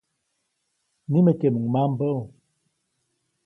[1.11, 2.19] Nimekeʼmuŋ mambäʼu.